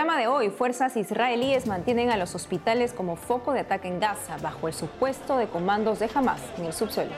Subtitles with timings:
[0.00, 4.38] programa de hoy, fuerzas israelíes mantienen a los hospitales como foco de ataque en Gaza
[4.38, 7.10] bajo el supuesto de comandos de Hamas en el subsuelo.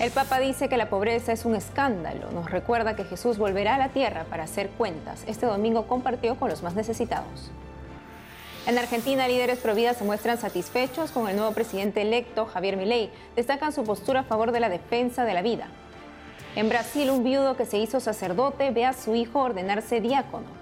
[0.00, 2.32] El Papa dice que la pobreza es un escándalo.
[2.32, 5.22] Nos recuerda que Jesús volverá a la tierra para hacer cuentas.
[5.28, 7.52] Este domingo compartió con los más necesitados.
[8.66, 13.10] En Argentina, líderes providas se muestran satisfechos con el nuevo presidente electo, Javier Milei.
[13.36, 15.68] Destacan su postura a favor de la defensa de la vida.
[16.56, 20.59] En Brasil, un viudo que se hizo sacerdote ve a su hijo ordenarse diácono.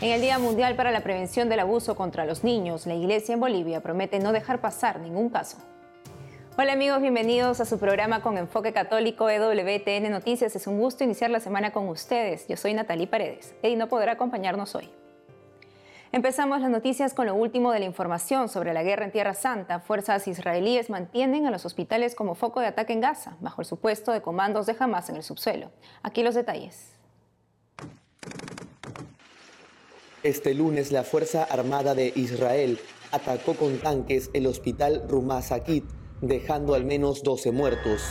[0.00, 3.40] En el Día Mundial para la Prevención del Abuso contra los Niños, la Iglesia en
[3.40, 5.58] Bolivia promete no dejar pasar ningún caso.
[6.56, 10.54] Hola amigos, bienvenidos a su programa con enfoque católico EWTN Noticias.
[10.54, 12.46] Es un gusto iniciar la semana con ustedes.
[12.46, 14.88] Yo soy Natalie Paredes y no podrá acompañarnos hoy.
[16.12, 19.80] Empezamos las noticias con lo último de la información sobre la guerra en Tierra Santa.
[19.80, 24.12] Fuerzas israelíes mantienen a los hospitales como foco de ataque en Gaza, bajo el supuesto
[24.12, 25.72] de comandos de Hamas en el subsuelo.
[26.04, 26.97] Aquí los detalles.
[30.24, 32.80] Este lunes la Fuerza Armada de Israel
[33.12, 35.42] atacó con tanques el hospital Rumah
[36.20, 38.02] dejando al menos 12 muertos.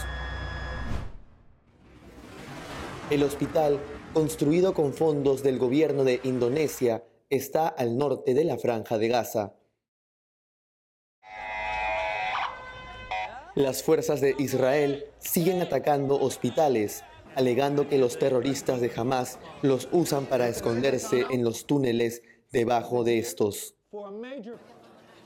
[3.10, 3.78] El hospital,
[4.14, 9.54] construido con fondos del gobierno de Indonesia, está al norte de la franja de Gaza.
[13.54, 17.04] Las fuerzas de Israel siguen atacando hospitales,
[17.38, 23.20] alegando que los terroristas de Hamas los usan para esconderse en los túneles debajo de
[23.20, 23.76] estos.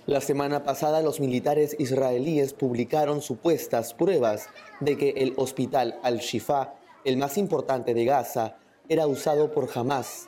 [0.06, 4.50] La semana pasada los militares israelíes publicaron supuestas pruebas
[4.82, 6.74] de que el hospital Al-Shifa,
[7.06, 8.58] el más importante de Gaza,
[8.90, 10.28] era usado por Hamas.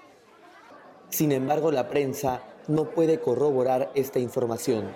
[1.10, 4.90] Sin embargo, la prensa no puede corroborar esta información.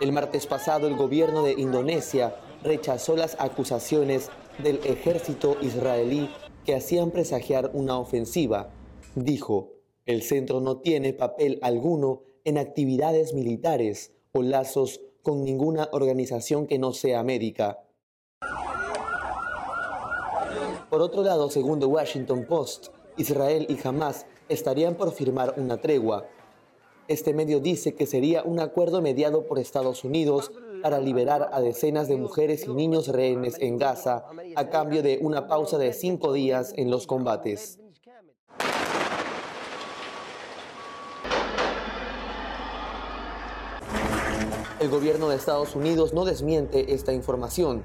[0.00, 4.30] El martes pasado el gobierno de Indonesia rechazó las acusaciones
[4.62, 6.28] del ejército israelí
[6.64, 8.70] que hacían presagiar una ofensiva.
[9.14, 9.72] Dijo,
[10.06, 16.78] el centro no tiene papel alguno en actividades militares o lazos con ninguna organización que
[16.78, 17.84] no sea médica.
[20.90, 26.26] Por otro lado, según The Washington Post, Israel y Hamas estarían por firmar una tregua.
[27.08, 32.08] Este medio dice que sería un acuerdo mediado por Estados Unidos para liberar a decenas
[32.08, 34.24] de mujeres y niños rehenes en Gaza
[34.56, 37.78] a cambio de una pausa de cinco días en los combates.
[44.80, 47.84] El gobierno de Estados Unidos no desmiente esta información.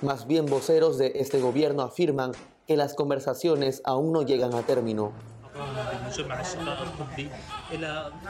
[0.00, 2.32] Más bien voceros de este gobierno afirman
[2.66, 5.12] que las conversaciones aún no llegan a término.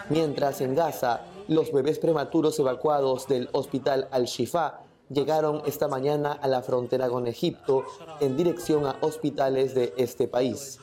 [0.09, 6.61] Mientras en Gaza, los bebés prematuros evacuados del hospital Al-Shifa llegaron esta mañana a la
[6.61, 7.85] frontera con Egipto
[8.21, 10.79] en dirección a hospitales de este país.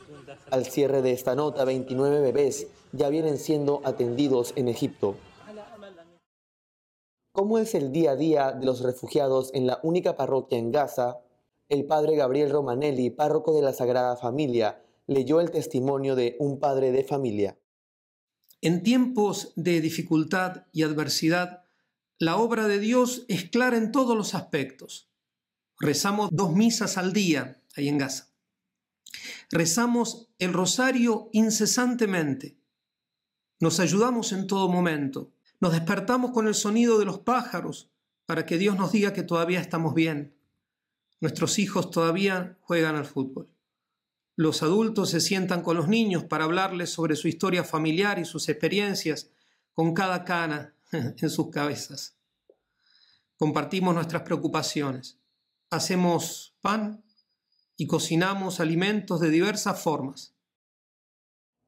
[0.50, 5.16] Al cierre de esta nota, 29 bebés ya vienen siendo atendidos en Egipto.
[7.32, 11.20] ¿Cómo es el día a día de los refugiados en la única parroquia en Gaza?
[11.70, 16.92] El padre Gabriel Romanelli, párroco de la Sagrada Familia, leyó el testimonio de un padre
[16.92, 17.58] de familia.
[18.62, 21.64] En tiempos de dificultad y adversidad,
[22.18, 25.10] la obra de Dios es clara en todos los aspectos.
[25.80, 28.30] Rezamos dos misas al día ahí en Gaza.
[29.52, 32.58] Rezamos el rosario incesantemente.
[33.60, 35.32] Nos ayudamos en todo momento.
[35.60, 37.90] Nos despertamos con el sonido de los pájaros
[38.26, 40.36] para que Dios nos diga que todavía estamos bien.
[41.20, 43.50] Nuestros hijos todavía juegan al fútbol.
[44.38, 48.50] Los adultos se sientan con los niños para hablarles sobre su historia familiar y sus
[48.50, 49.30] experiencias
[49.74, 52.18] con cada cana en sus cabezas.
[53.38, 55.20] Compartimos nuestras preocupaciones.
[55.70, 57.06] Hacemos pan
[57.78, 60.36] y cocinamos alimentos de diversas formas.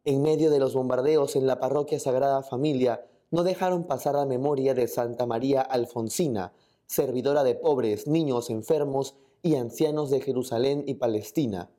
[0.04, 4.74] En medio de los bombardeos en la parroquia Sagrada Familia, no dejaron pasar la memoria
[4.74, 6.54] de Santa María Alfonsina,
[6.86, 11.70] servidora de pobres, niños enfermos y ancianos de Jerusalén y Palestina.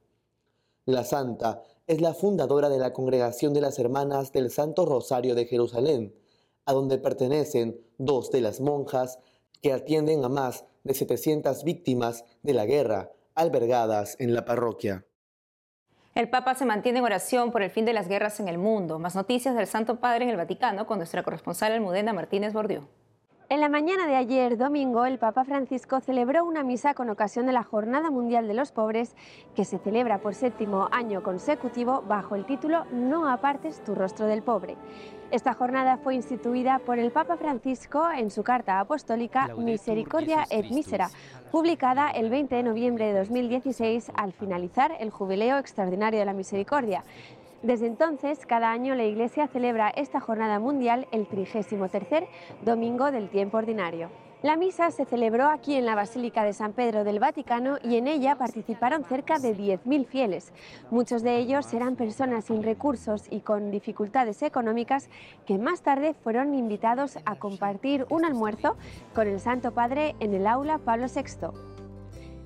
[0.89, 5.45] La Santa es la fundadora de la Congregación de las Hermanas del Santo Rosario de
[5.45, 6.15] Jerusalén,
[6.65, 9.19] a donde pertenecen dos de las monjas
[9.61, 15.05] que atienden a más de 700 víctimas de la guerra albergadas en la parroquia.
[16.15, 18.99] El Papa se mantiene en oración por el fin de las guerras en el mundo.
[18.99, 22.89] Más noticias del Santo Padre en el Vaticano con nuestra corresponsal Almudena Martínez Bordió.
[23.51, 27.55] En la mañana de ayer, domingo, el Papa Francisco celebró una misa con ocasión de
[27.55, 29.17] la Jornada Mundial de los Pobres,
[29.57, 34.43] que se celebra por séptimo año consecutivo bajo el título No apartes tu rostro del
[34.43, 34.77] pobre.
[35.31, 41.09] Esta jornada fue instituida por el Papa Francisco en su carta apostólica Misericordia et Misera,
[41.51, 47.03] publicada el 20 de noviembre de 2016 al finalizar el Jubileo Extraordinario de la Misericordia.
[47.63, 51.67] Desde entonces, cada año la Iglesia celebra esta jornada mundial el 33
[52.65, 54.11] domingo del tiempo ordinario.
[54.43, 58.07] La misa se celebró aquí en la Basílica de San Pedro del Vaticano y en
[58.07, 60.53] ella participaron cerca de 10.000 fieles.
[60.93, 65.11] Muchos de ellos eran personas sin recursos y con dificultades económicas
[65.45, 68.77] que más tarde fueron invitados a compartir un almuerzo
[69.13, 71.68] con el Santo Padre en el aula Pablo VI.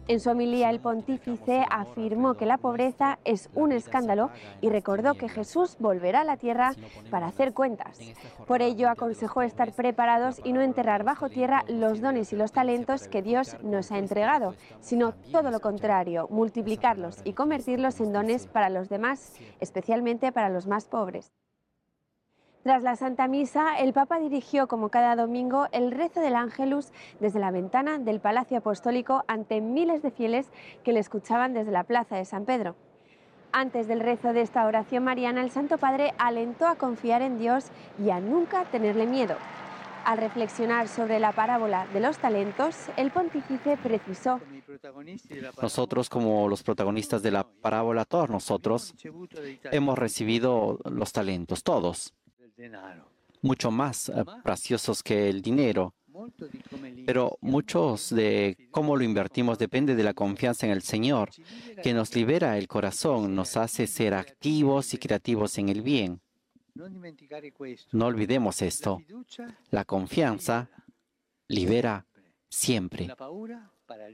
[0.09, 5.29] En su homilía el pontífice afirmó que la pobreza es un escándalo y recordó que
[5.29, 6.75] Jesús volverá a la tierra
[7.11, 7.99] para hacer cuentas.
[8.47, 13.07] Por ello aconsejó estar preparados y no enterrar bajo tierra los dones y los talentos
[13.07, 18.71] que Dios nos ha entregado, sino todo lo contrario, multiplicarlos y convertirlos en dones para
[18.71, 21.33] los demás, especialmente para los más pobres.
[22.63, 27.41] Tras la Santa Misa, el Papa dirigió, como cada domingo, el rezo del Ángelus desde
[27.41, 30.49] la ventana del Palacio Apostólico ante miles de fieles
[30.85, 32.77] que le escuchaban desde la Plaza de San Pedro.
[33.51, 37.67] Antes del rezo de esta oración mariana, el Santo Padre alentó a confiar en Dios
[37.99, 39.35] y a nunca tenerle miedo.
[40.05, 44.41] Al reflexionar sobre la parábola de los talentos, el pontífice precisó.
[45.61, 48.95] Nosotros como los protagonistas de la parábola, todos nosotros
[49.73, 52.15] hemos recibido los talentos, todos
[53.43, 55.95] mucho más eh, preciosos que el dinero.
[57.07, 61.31] Pero muchos de cómo lo invertimos depende de la confianza en el Señor,
[61.83, 66.21] que nos libera el corazón, nos hace ser activos y creativos en el bien.
[67.93, 69.03] No olvidemos esto.
[69.71, 70.69] La confianza
[71.49, 72.07] libera
[72.49, 73.09] siempre.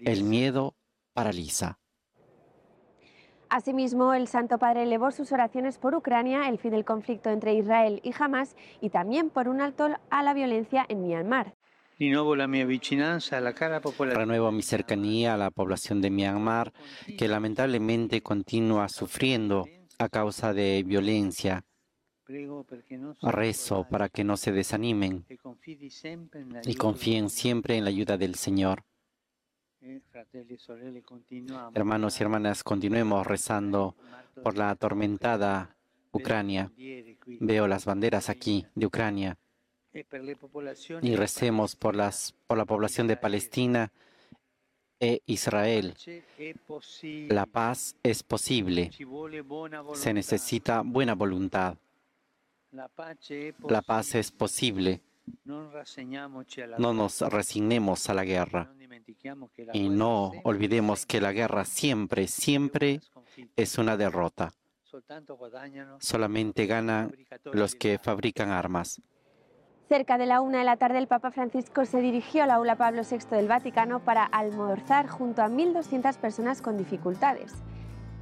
[0.02, 0.74] El miedo
[1.12, 1.78] paraliza.
[3.50, 8.00] Asimismo, el Santo Padre elevó sus oraciones por Ucrania, el fin del conflicto entre Israel
[8.02, 11.54] y Hamas y también por un alto a la violencia en Myanmar.
[11.98, 12.36] Renuevo
[14.52, 16.72] mi cercanía a la población de Myanmar,
[17.16, 19.66] que lamentablemente continúa sufriendo
[19.98, 21.64] a causa de violencia.
[23.22, 25.24] Rezo para que no se desanimen
[26.64, 28.84] y confíen siempre en la ayuda del Señor.
[29.80, 30.00] Eh,
[31.74, 33.94] Hermanos y hermanas, continuemos rezando
[34.42, 35.76] por la atormentada
[36.10, 36.72] Ucrania.
[37.26, 39.38] Veo las banderas aquí de Ucrania.
[41.02, 43.92] Y recemos por, las, por la población de Palestina
[45.00, 45.94] e Israel.
[47.28, 48.90] La paz es posible.
[49.94, 51.76] Se necesita buena voluntad.
[52.72, 52.88] La
[53.82, 55.00] paz es posible.
[55.44, 58.72] No nos resignemos a la guerra
[59.72, 63.00] y no olvidemos que la guerra siempre, siempre
[63.56, 64.52] es una derrota.
[65.98, 67.12] Solamente ganan
[67.44, 69.00] los que fabrican armas.
[69.88, 73.02] Cerca de la una de la tarde, el Papa Francisco se dirigió al aula Pablo
[73.10, 77.54] VI del Vaticano para almorzar junto a 1.200 personas con dificultades.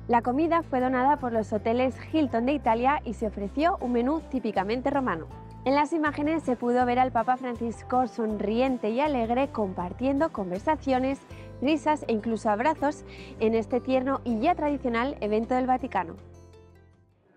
[0.07, 4.21] La comida fue donada por los hoteles Hilton de Italia y se ofreció un menú
[4.31, 5.27] típicamente romano.
[5.67, 11.19] En las imágenes se pudo ver al Papa Francisco sonriente y alegre compartiendo conversaciones,
[11.61, 13.05] risas e incluso abrazos
[13.41, 16.15] en este tierno y ya tradicional evento del Vaticano.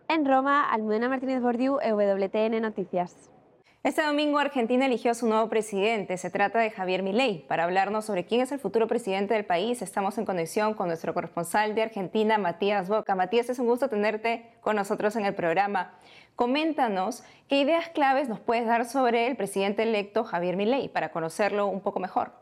[0.07, 3.31] En Roma, Almudena Martínez Bordiú, EWTN Noticias.
[3.81, 6.18] Este domingo Argentina eligió a su nuevo presidente.
[6.18, 7.45] Se trata de Javier Milei.
[7.47, 11.13] Para hablarnos sobre quién es el futuro presidente del país, estamos en conexión con nuestro
[11.13, 13.15] corresponsal de Argentina, Matías Boca.
[13.15, 15.97] Matías, es un gusto tenerte con nosotros en el programa.
[16.35, 21.68] Coméntanos qué ideas claves nos puedes dar sobre el presidente electo Javier Milei para conocerlo
[21.68, 22.33] un poco mejor.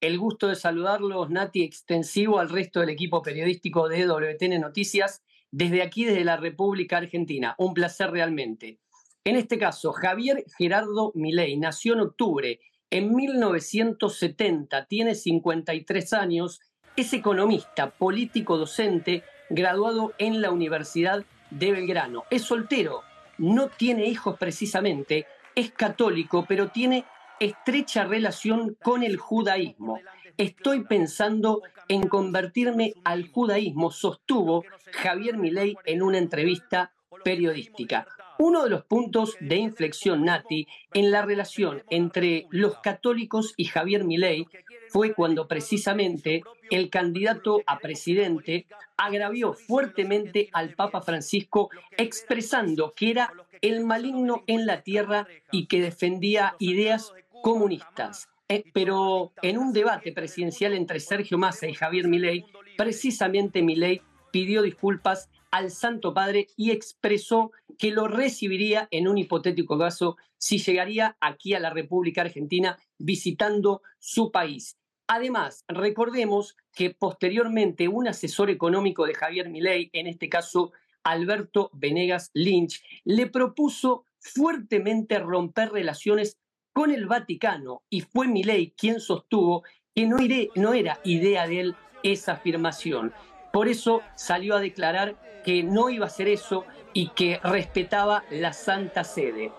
[0.00, 5.82] El gusto de saludarlos, Nati, extensivo al resto del equipo periodístico de WTN Noticias, desde
[5.82, 7.54] aquí, desde la República Argentina.
[7.58, 8.78] Un placer realmente.
[9.24, 12.58] En este caso, Javier Gerardo Milei nació en octubre
[12.88, 16.60] en 1970, tiene 53 años,
[16.96, 22.24] es economista, político docente, graduado en la Universidad de Belgrano.
[22.30, 23.02] Es soltero,
[23.36, 27.04] no tiene hijos precisamente, es católico, pero tiene
[27.40, 30.00] estrecha relación con el judaísmo.
[30.38, 38.06] Estoy pensando en convertirme al judaísmo, sostuvo Javier Milei en una entrevista periodística.
[38.40, 44.04] Uno de los puntos de inflexión, Nati, en la relación entre los católicos y Javier
[44.04, 44.46] Milei
[44.88, 48.66] fue cuando precisamente el candidato a presidente
[48.96, 51.68] agravió fuertemente al Papa Francisco
[51.98, 53.30] expresando que era
[53.60, 58.30] el maligno en la tierra y que defendía ideas comunistas.
[58.48, 62.46] Eh, pero en un debate presidencial entre Sergio Massa y Javier Milei,
[62.78, 69.78] precisamente Milei pidió disculpas al Santo Padre y expresó que lo recibiría en un hipotético
[69.78, 74.76] caso si llegaría aquí a la República Argentina visitando su país.
[75.06, 82.30] Además, recordemos que posteriormente un asesor económico de Javier Milei, en este caso Alberto Venegas
[82.32, 86.38] Lynch, le propuso fuertemente romper relaciones
[86.72, 89.64] con el Vaticano y fue Milei quien sostuvo
[89.94, 90.18] que no,
[90.54, 93.12] no era idea de él esa afirmación.
[93.52, 98.52] Por eso salió a declarar que no iba a hacer eso y que respetaba la
[98.52, 99.52] Santa Sede.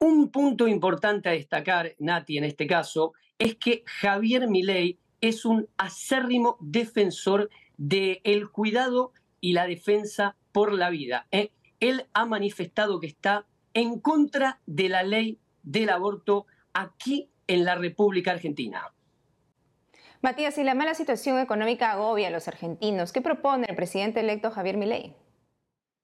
[0.00, 5.68] Un punto importante a destacar, Nati, en este caso, es que Javier Milei es un
[5.76, 11.26] acérrimo defensor del cuidado y la defensa por la vida.
[11.30, 11.50] ¿eh?
[11.80, 17.74] Él ha manifestado que está en contra de la ley del aborto aquí en la
[17.74, 18.92] República Argentina.
[20.20, 24.50] Matías, si la mala situación económica agobia a los argentinos, ¿qué propone el presidente electo
[24.50, 25.14] Javier Milei?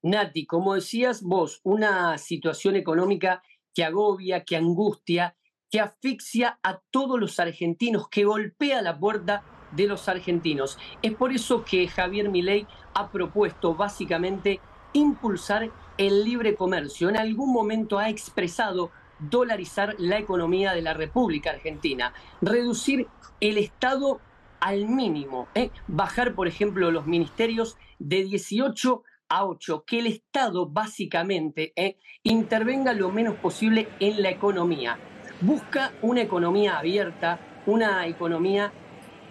[0.02, 3.42] Nati, como decías vos, una situación económica
[3.74, 5.36] que agobia, que angustia,
[5.68, 9.42] que asfixia a todos los argentinos, que golpea la puerta
[9.72, 10.78] de los argentinos.
[11.02, 14.60] Es por eso que Javier Milei ha propuesto básicamente
[14.92, 17.08] impulsar el libre comercio.
[17.08, 23.06] En algún momento ha expresado dolarizar la economía de la República Argentina, reducir
[23.40, 24.20] el Estado
[24.60, 25.70] al mínimo, ¿eh?
[25.88, 31.98] bajar, por ejemplo, los ministerios de 18 a 8, que el Estado básicamente ¿eh?
[32.22, 34.98] intervenga lo menos posible en la economía.
[35.40, 38.72] Busca una economía abierta, una economía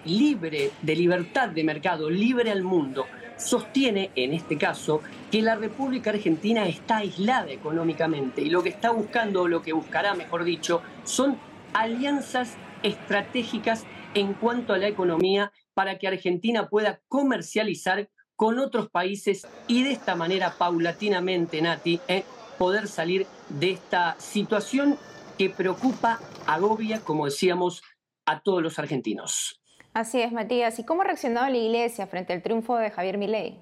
[0.06, 3.06] libre, de libertad de mercado, libre al mundo.
[3.44, 8.92] Sostiene, en este caso, que la República Argentina está aislada económicamente y lo que está
[8.92, 11.38] buscando, o lo que buscará, mejor dicho, son
[11.74, 19.48] alianzas estratégicas en cuanto a la economía para que Argentina pueda comercializar con otros países
[19.68, 22.24] y de esta manera, paulatinamente, Nati, eh,
[22.58, 24.98] poder salir de esta situación
[25.38, 27.82] que preocupa, agobia, como decíamos,
[28.26, 29.63] a todos los argentinos.
[29.94, 30.80] Así es, Matías.
[30.80, 33.60] ¿Y cómo ha reaccionado la Iglesia frente al triunfo de Javier Milei?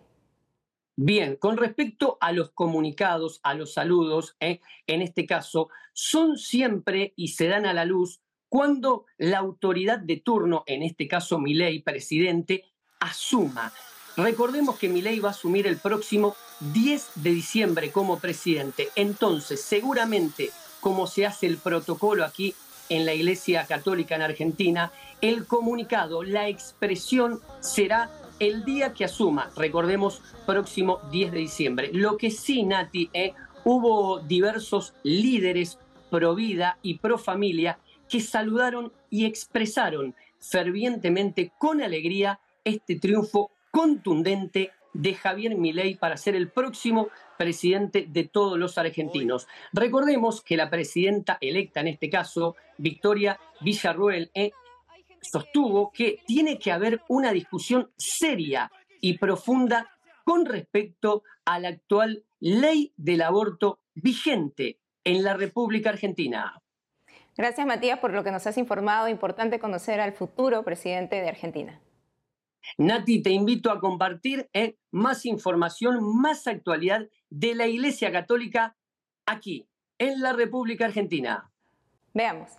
[0.95, 7.13] Bien, con respecto a los comunicados, a los saludos, eh, en este caso, son siempre
[7.15, 11.81] y se dan a la luz cuando la autoridad de turno, en este caso Milei,
[11.81, 12.65] presidente,
[12.99, 13.71] asuma.
[14.17, 16.35] Recordemos que Milei va a asumir el próximo
[16.73, 18.89] 10 de diciembre como presidente.
[18.95, 22.53] Entonces, seguramente, como se hace el protocolo aquí
[22.91, 29.49] en la Iglesia Católica en Argentina, el comunicado, la expresión será el día que asuma,
[29.55, 31.89] recordemos, próximo 10 de diciembre.
[31.93, 33.33] Lo que sí, Nati, eh,
[33.63, 35.79] hubo diversos líderes
[36.09, 37.79] pro vida y pro familia
[38.09, 46.35] que saludaron y expresaron fervientemente con alegría este triunfo contundente de Javier Milei para ser
[46.35, 49.47] el próximo presidente de todos los argentinos.
[49.73, 54.51] Recordemos que la presidenta electa en este caso, Victoria Villarruel, eh,
[55.21, 59.89] sostuvo que tiene que haber una discusión seria y profunda
[60.23, 66.61] con respecto a la actual ley del aborto vigente en la República Argentina.
[67.37, 69.07] Gracias, Matías, por lo que nos has informado.
[69.07, 71.79] Importante conocer al futuro presidente de Argentina.
[72.77, 78.75] Nati, te invito a compartir eh, más información, más actualidad de la Iglesia Católica
[79.25, 81.51] aquí, en la República Argentina.
[82.13, 82.49] Veamos.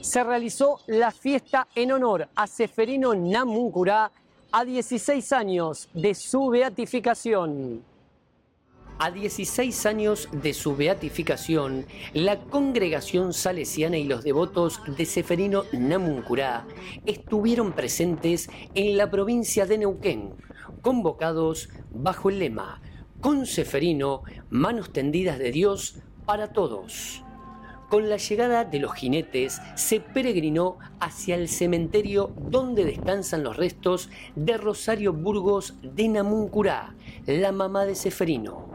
[0.00, 4.10] Se realizó la fiesta en honor a Seferino Namuncurá
[4.50, 7.91] a 16 años de su beatificación.
[8.98, 16.66] A 16 años de su beatificación, la congregación salesiana y los devotos de Seferino Namuncurá
[17.04, 20.34] estuvieron presentes en la provincia de Neuquén,
[20.82, 22.80] convocados bajo el lema
[23.20, 27.24] Con Seferino, manos tendidas de Dios para todos.
[27.88, 34.08] Con la llegada de los jinetes se peregrinó hacia el cementerio donde descansan los restos
[34.34, 36.94] de Rosario Burgos de Namuncurá,
[37.26, 38.71] la mamá de Seferino.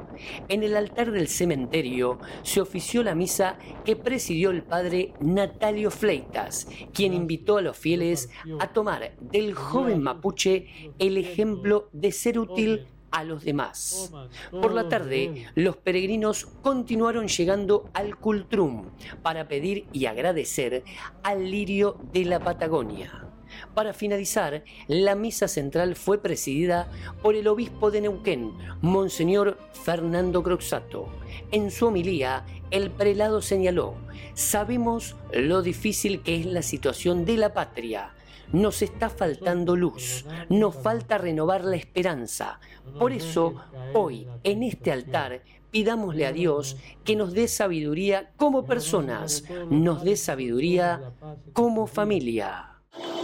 [0.47, 6.67] En el altar del cementerio se ofició la misa que presidió el padre Natalio Fleitas,
[6.93, 12.87] quien invitó a los fieles a tomar del joven mapuche el ejemplo de ser útil
[13.11, 14.11] a los demás.
[14.51, 18.89] Por la tarde, los peregrinos continuaron llegando al Cultrum
[19.21, 20.83] para pedir y agradecer
[21.23, 23.26] al lirio de la Patagonia.
[23.73, 31.09] Para finalizar, la misa central fue presidida por el obispo de Neuquén, Monseñor Fernando Croxato,
[31.51, 33.95] En su homilía, el prelado señaló,
[34.33, 38.13] sabemos lo difícil que es la situación de la patria.
[38.51, 42.59] Nos está faltando luz, nos falta renovar la esperanza.
[42.97, 43.55] Por eso,
[43.93, 50.15] hoy, en este altar, pidámosle a Dios que nos dé sabiduría como personas, nos dé
[50.15, 51.13] sabiduría
[51.53, 52.76] como familia.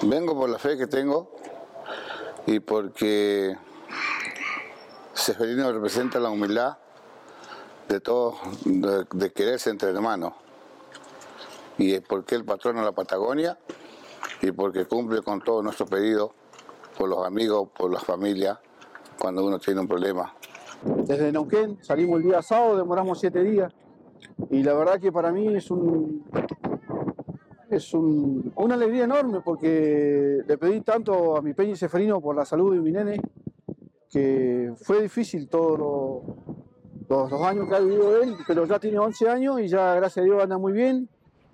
[0.03, 1.32] Vengo por la fe que tengo
[2.46, 3.56] y porque
[5.13, 6.77] Seferino representa la humildad
[7.88, 10.34] de todos, de, quererse entre hermanos.
[11.77, 13.58] Y es porque el patrón de la Patagonia
[14.42, 16.32] y porque cumple con todos nuestros pedidos
[16.98, 18.60] por los amigos, por la familia,
[19.20, 20.34] cuando uno tiene un problema.
[20.84, 23.74] Desde Neuquén salimos el día sábado, demoramos siete días
[24.50, 26.25] y la verdad que para mí es un
[27.75, 32.46] es una alegría enorme porque le pedí tanto a mi Peña y Seferino por la
[32.46, 33.20] salud de mi nene
[34.13, 36.24] que fue difícil todos
[37.10, 40.25] los, años que ha vivido él, pero ya tiene 11 años y ya gracias a
[40.25, 41.10] Dios anda muy bien.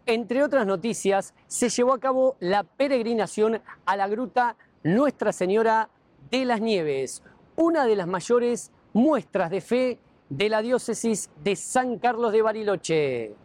[0.06, 5.90] Entre otras noticias, se llevó a cabo la peregrinación a la gruta Nuestra Señora
[6.32, 7.24] de las Nieves,
[7.56, 10.00] una de las mayores muestras de fe
[10.30, 13.36] de la diócesis de San Carlos de Bariloche.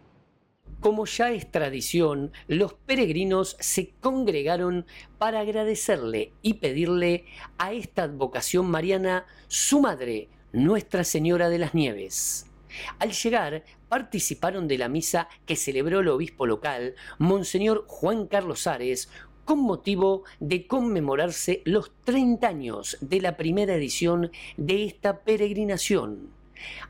[0.84, 4.84] Como ya es tradición, los peregrinos se congregaron
[5.16, 7.24] para agradecerle y pedirle
[7.56, 12.50] a esta advocación mariana su madre, Nuestra Señora de las Nieves.
[12.98, 19.08] Al llegar, participaron de la misa que celebró el obispo local, Monseñor Juan Carlos Ares,
[19.46, 26.43] con motivo de conmemorarse los 30 años de la primera edición de esta peregrinación.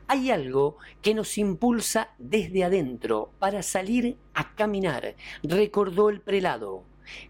[0.07, 6.83] Hay algo que nos impulsa desde adentro para salir a caminar, recordó el prelado.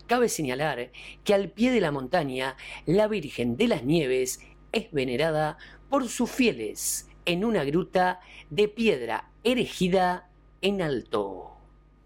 [0.08, 0.92] Cabe señalar
[1.24, 4.40] que al pie de la montaña, la Virgen de las Nieves
[4.72, 5.58] es venerada
[5.90, 10.30] por sus fieles en una gruta de piedra erigida
[10.62, 11.52] en alto.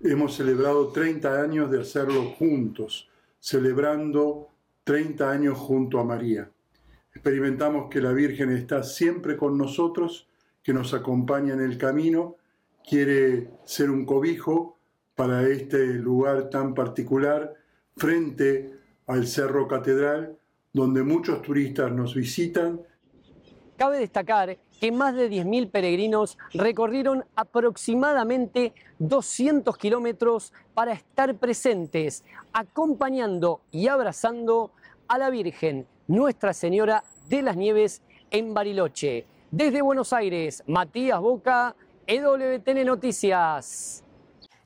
[0.02, 4.48] Hemos celebrado 30 años de hacerlo juntos, celebrando
[4.86, 6.50] 30 años junto a María.
[7.14, 10.29] Experimentamos que la Virgen está siempre con nosotros,
[10.70, 12.36] que nos acompaña en el camino,
[12.88, 14.78] quiere ser un cobijo
[15.16, 17.56] para este lugar tan particular
[17.98, 18.76] frente
[19.08, 20.38] al Cerro Catedral,
[20.72, 22.82] donde muchos turistas nos visitan.
[23.78, 33.62] Cabe destacar que más de 10.000 peregrinos recorrieron aproximadamente 200 kilómetros para estar presentes, acompañando
[33.72, 34.72] y abrazando
[35.08, 39.26] a la Virgen, Nuestra Señora de las Nieves en Bariloche.
[39.52, 44.04] Desde Buenos Aires, Matías Boca, EWTN Noticias.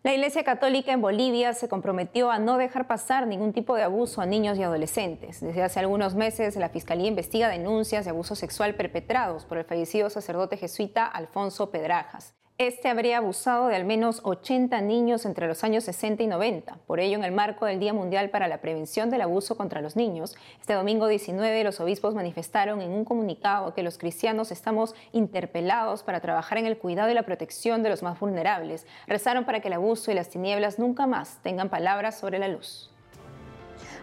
[0.03, 4.19] La Iglesia Católica en Bolivia se comprometió a no dejar pasar ningún tipo de abuso
[4.19, 5.39] a niños y adolescentes.
[5.39, 10.09] Desde hace algunos meses, la Fiscalía investiga denuncias de abuso sexual perpetrados por el fallecido
[10.09, 12.33] sacerdote jesuita Alfonso Pedrajas.
[12.67, 16.77] Este habría abusado de al menos 80 niños entre los años 60 y 90.
[16.87, 19.97] Por ello, en el marco del Día Mundial para la Prevención del Abuso contra los
[19.97, 26.03] Niños, este domingo 19 los obispos manifestaron en un comunicado que los cristianos estamos interpelados
[26.03, 28.87] para trabajar en el cuidado y la protección de los más vulnerables.
[29.07, 32.89] Rezaron para que el abuso y las tinieblas nunca más tengan palabras sobre la luz.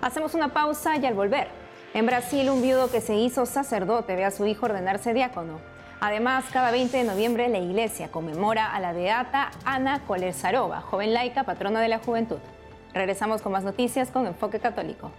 [0.02, 1.48] Hacemos una pausa y al volver.
[1.94, 5.69] En Brasil, un viudo que se hizo sacerdote ve a su hijo ordenarse diácono.
[6.02, 11.44] Además, cada 20 de noviembre la iglesia conmemora a la beata Ana Kolersarova, joven laica,
[11.44, 12.38] patrona de la juventud.
[12.94, 15.10] Regresamos con más noticias con Enfoque Católico.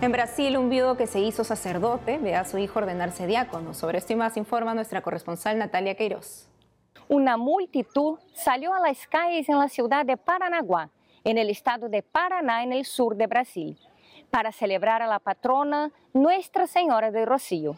[0.00, 3.74] En Brasil, un viudo que se hizo sacerdote ve a su hijo ordenarse diácono.
[3.74, 6.48] Sobre esto y más informa nuestra corresponsal Natalia Queiroz.
[7.08, 10.90] Una multitud salió a las calles en la ciudad de Paranaguá,
[11.24, 13.78] en el estado de Paraná, en el sur de Brasil,
[14.30, 17.76] para celebrar a la patrona Nuestra Señora de Rocío.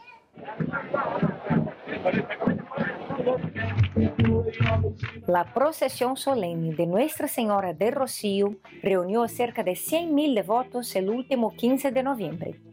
[5.29, 11.09] La procesión solemne de Nuestra Señora de Rocío reunió a cerca de 100.000 devotos el
[11.09, 12.70] último 15 de noviembre.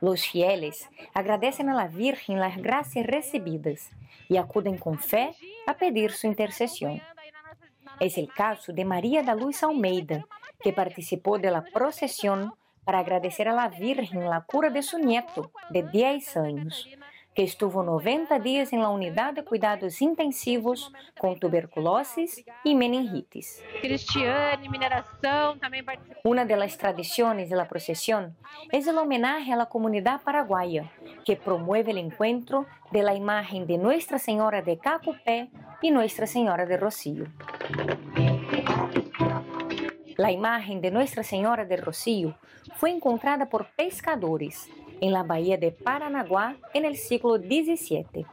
[0.00, 3.90] Los fieles agradecen a la Virgen las gracias recibidas
[4.28, 5.34] y acuden con fe
[5.66, 7.02] a pedir su intercesión.
[8.00, 10.26] Es el caso de María da Luz Almeida,
[10.60, 15.50] que participó de la procesión para agradecer a la Virgen la cura de su nieto
[15.70, 16.88] de 10 años
[17.38, 23.62] que estuvo 90 días en la unidad de cuidados intensivos con tuberculosis y meningitis.
[26.24, 28.36] Una de las tradiciones de la procesión
[28.72, 30.90] es el homenaje a la comunidad paraguaya,
[31.24, 35.48] que promueve el encuentro de la imagen de Nuestra Señora de Cacupé
[35.80, 37.26] y Nuestra Señora de Rocío.
[40.16, 42.36] La imagen de Nuestra Señora del Rocío
[42.74, 44.68] fue encontrada por pescadores
[45.00, 48.26] en la bahía de Paranaguá en el siglo XVII.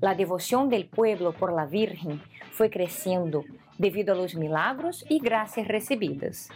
[0.00, 2.22] La devoción del pueblo por la Virgen
[2.52, 3.44] fue creciendo
[3.78, 6.48] debido a los milagros y gracias recibidas.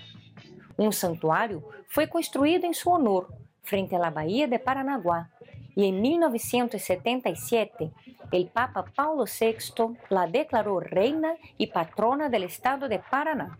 [0.76, 3.28] Un santuario fue construido en su honor
[3.62, 5.30] frente a la bahía de Paranaguá
[5.74, 7.92] y en 1977
[8.32, 13.58] el Papa Paulo VI la declaró reina y patrona del estado de Paraná.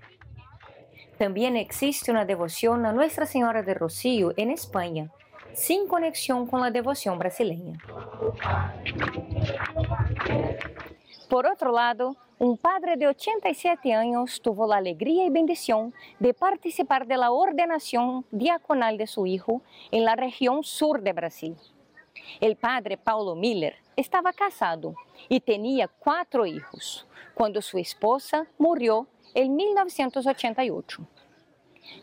[1.19, 5.11] También existe una devoción a Nuestra Señora de Rocío en España,
[5.55, 7.79] sin conexión con la devoción brasileña.
[11.29, 17.07] Por otro lado, un padre de 87 años tuvo la alegría y bendición de participar
[17.07, 21.57] de la ordenación diaconal de su hijo en la región sur de Brasil.
[22.41, 24.95] El padre Paulo Miller estaba casado
[25.29, 31.07] y tenía cuatro hijos cuando su esposa murió en 1988.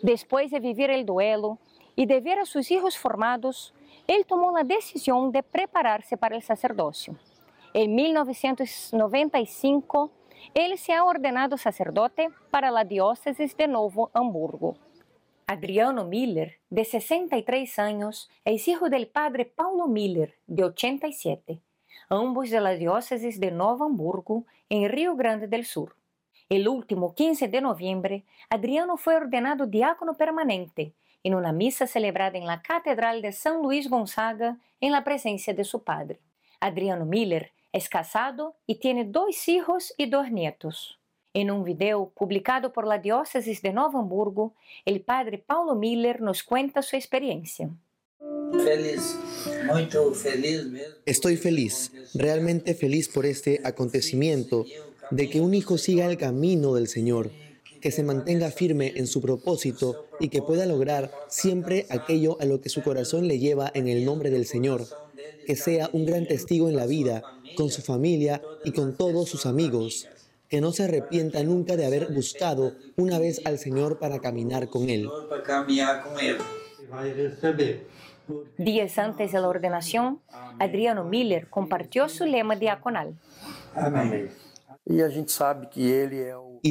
[0.01, 1.57] Después de vivir el duelo
[1.99, 3.73] y de ver a sus hijos formados,
[4.07, 7.19] él tomó la decisión de prepararse para el sacerdocio.
[7.73, 10.09] En 1995,
[10.53, 14.77] él se ha ordenado sacerdote para la diócesis de Novo Hamburgo.
[15.45, 21.59] Adriano Miller, de 63 años, es hijo del padre Paulo Miller, de 87,
[22.07, 25.97] ambos de la diócesis de Novo Hamburgo, en Río Grande del Sur.
[26.47, 32.45] El último 15 de noviembre, Adriano fue ordenado diácono permanente en una misa celebrada en
[32.45, 36.19] la Catedral de San Luis Gonzaga en la presencia de su padre.
[36.59, 40.99] Adriano Miller es casado y tiene dos hijos y dos nietos.
[41.33, 44.53] En un video publicado por la diócesis de Novo Hamburgo,
[44.85, 47.69] el padre Paulo Miller nos cuenta su experiencia.
[48.51, 49.17] Feliz,
[49.71, 50.65] muy feliz.
[51.05, 54.65] Estoy feliz, realmente feliz por este acontecimiento
[55.11, 57.31] de que un hijo siga el camino del Señor,
[57.81, 62.61] que se mantenga firme en su propósito y que pueda lograr siempre aquello a lo
[62.61, 64.85] que su corazón le lleva en el nombre del Señor,
[65.45, 67.23] que sea un gran testigo en la vida,
[67.55, 70.07] con su familia y con todos sus amigos,
[70.47, 74.89] que no se arrepienta nunca de haber buscado una vez al Señor para caminar con
[74.89, 75.09] Él.
[78.57, 80.19] Días antes de la ordenación,
[80.59, 83.15] Adriano Miller compartió su lema diaconal.
[83.75, 84.29] Amén.
[84.85, 85.01] Y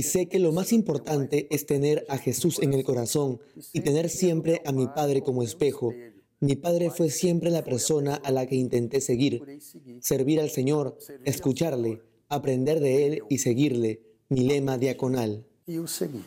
[0.03, 3.41] sé que lo más importante es tener a Jesús en el corazón
[3.73, 5.93] y tener siempre a mi Padre como espejo.
[6.41, 9.61] Mi Padre fue siempre la persona a la que intenté seguir,
[10.01, 14.03] servir al Señor, escucharle, aprender de Él y seguirle.
[14.29, 15.47] Mi lema diaconal.
[15.67, 16.25] Y seguí.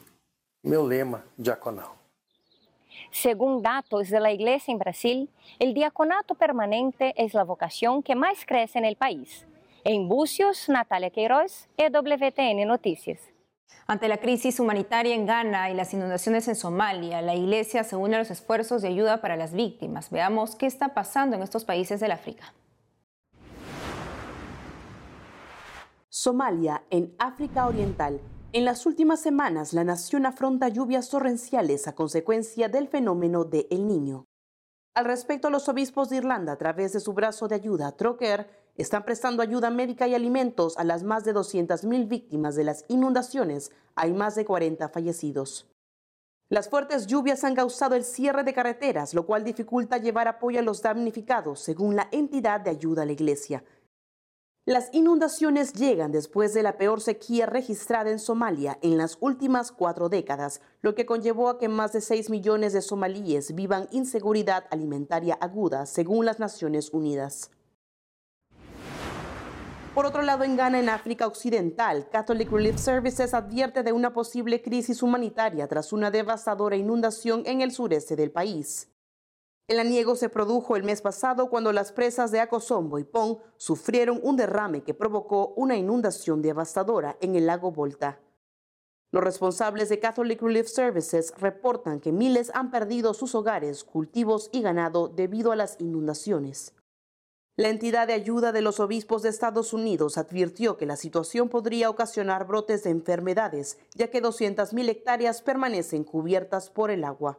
[0.63, 1.85] Mi lema diaconal.
[3.11, 8.45] Según datos de la Iglesia en Brasil, el diaconato permanente es la vocación que más
[8.45, 9.45] crece en el país.
[9.83, 13.30] En Bucios, Natalia Queiroz, EWTN Noticias.
[13.87, 18.15] Ante la crisis humanitaria en Ghana y las inundaciones en Somalia, la Iglesia se une
[18.15, 20.09] a los esfuerzos de ayuda para las víctimas.
[20.09, 22.53] Veamos qué está pasando en estos países del África.
[26.07, 28.21] Somalia, en África Oriental.
[28.53, 33.87] En las últimas semanas, la nación afronta lluvias torrenciales a consecuencia del fenómeno de El
[33.87, 34.25] Niño.
[34.93, 39.03] Al respecto, los obispos de Irlanda, a través de su brazo de ayuda, Troker, están
[39.03, 43.71] prestando ayuda médica y alimentos a las más de 200.000 víctimas de las inundaciones.
[43.95, 45.67] Hay más de 40 fallecidos.
[46.49, 50.63] Las fuertes lluvias han causado el cierre de carreteras, lo cual dificulta llevar apoyo a
[50.63, 53.63] los damnificados, según la entidad de ayuda a la Iglesia.
[54.65, 60.07] Las inundaciones llegan después de la peor sequía registrada en Somalia en las últimas cuatro
[60.07, 65.35] décadas, lo que conllevó a que más de 6 millones de somalíes vivan inseguridad alimentaria
[65.41, 67.49] aguda, según las Naciones Unidas.
[69.93, 74.61] Por otro lado, en Ghana, en África Occidental, Catholic Relief Services advierte de una posible
[74.61, 78.89] crisis humanitaria tras una devastadora inundación en el sureste del país.
[79.67, 84.21] El aniego se produjo el mes pasado cuando las presas de Acosombo y Pong sufrieron
[84.23, 88.17] un derrame que provocó una inundación devastadora en el lago Volta.
[89.11, 94.61] Los responsables de Catholic Relief Services reportan que miles han perdido sus hogares, cultivos y
[94.61, 96.73] ganado debido a las inundaciones.
[97.61, 101.91] La entidad de ayuda de los obispos de Estados Unidos advirtió que la situación podría
[101.91, 107.37] ocasionar brotes de enfermedades, ya que 200.000 hectáreas permanecen cubiertas por el agua.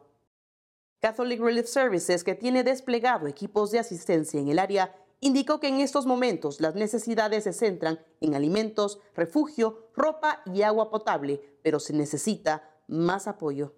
[1.01, 5.81] Catholic Relief Services, que tiene desplegado equipos de asistencia en el área, indicó que en
[5.81, 11.91] estos momentos las necesidades se centran en alimentos, refugio, ropa y agua potable, pero se
[11.91, 13.73] necesita más apoyo.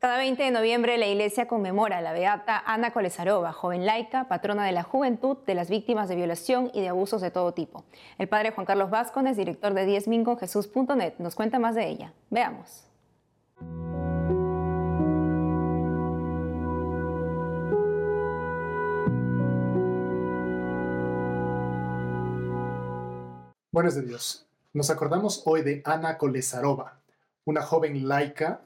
[0.00, 4.64] Cada 20 de noviembre la iglesia conmemora a la beata Ana Kolesarova, joven laica, patrona
[4.64, 7.82] de la juventud, de las víctimas de violación y de abusos de todo tipo.
[8.16, 12.12] El padre Juan Carlos Vázquez, director de diezminconjesús.net, nos cuenta más de ella.
[12.30, 12.84] Veamos.
[23.72, 24.46] Buenos de Dios.
[24.72, 27.00] Nos acordamos hoy de Ana Kolesarova,
[27.44, 28.60] una joven laica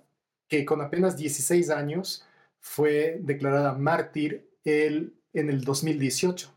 [0.52, 2.26] que con apenas 16 años
[2.60, 6.52] fue declarada mártir el, en el 2018.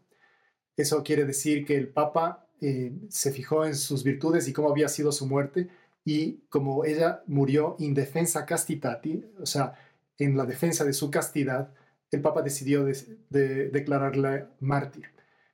[0.76, 4.90] Eso quiere decir que el Papa eh, se fijó en sus virtudes y cómo había
[4.90, 5.70] sido su muerte
[6.04, 9.80] y como ella murió indefensa castitati, o sea,
[10.18, 11.70] en la defensa de su castidad,
[12.12, 15.06] el Papa decidió de, declararla mártir.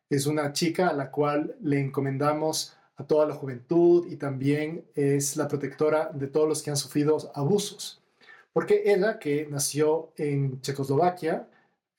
[0.09, 5.37] Es una chica a la cual le encomendamos a toda la juventud y también es
[5.37, 8.00] la protectora de todos los que han sufrido abusos.
[8.53, 11.47] Porque ella, que nació en Checoslovaquia,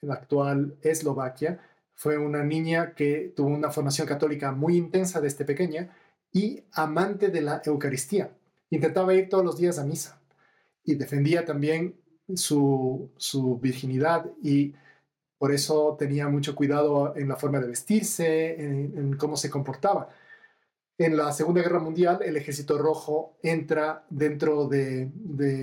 [0.01, 1.61] en la actual Eslovaquia,
[1.95, 5.95] fue una niña que tuvo una formación católica muy intensa desde pequeña
[6.33, 8.31] y amante de la Eucaristía.
[8.71, 10.21] Intentaba ir todos los días a misa
[10.85, 11.97] y defendía también
[12.35, 13.11] su,
[13.63, 14.75] virginidad y
[15.39, 20.09] por eso tenía mucho cuidado en la forma de vestirse, en cómo se comportaba
[21.05, 25.11] en la Segunda Guerra Mundial, el Ejército Rojo entra dentro de,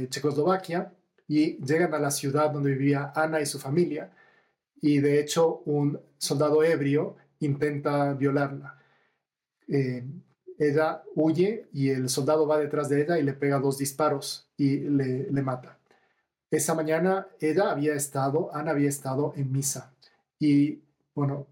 [0.09, 0.93] Checoslovaquia
[1.27, 4.11] y llegan a la ciudad donde vivía Ana y su familia.
[4.81, 8.77] Y de hecho, un soldado ebrio intenta violarla.
[9.67, 10.03] Eh,
[10.57, 14.79] ella huye y el soldado va detrás de ella y le pega dos disparos y
[14.79, 15.79] le, le mata.
[16.51, 19.93] Esa mañana ella había estado, Ana había estado en misa.
[20.37, 20.81] Y
[21.15, 21.47] bueno,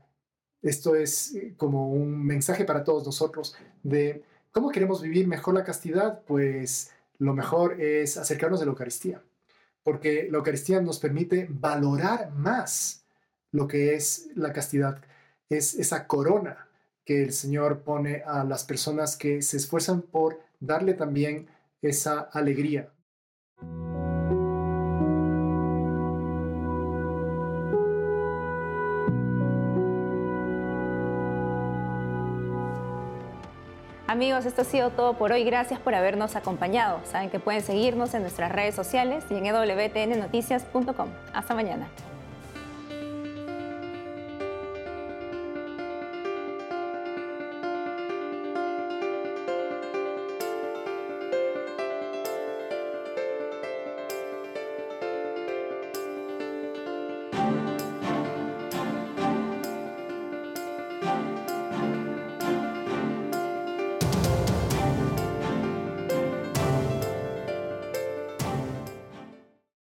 [0.62, 5.64] esto es eh, como un mensaje para todos nosotros de cómo queremos vivir mejor la
[5.64, 6.22] castidad.
[6.26, 9.22] Pues lo mejor es acercarnos de la Eucaristía,
[9.84, 13.06] porque la Eucaristía nos permite valorar más
[13.52, 15.02] lo que es la castidad.
[15.50, 16.68] Es esa corona
[17.06, 21.48] que el Señor pone a las personas que se esfuerzan por darle también
[21.82, 22.90] esa alegría.
[34.08, 35.44] Amigos, esto ha sido todo por hoy.
[35.44, 37.02] Gracias por habernos acompañado.
[37.04, 41.10] Saben que pueden seguirnos en nuestras redes sociales y en wtnnoticias.com.
[41.34, 41.90] Hasta mañana.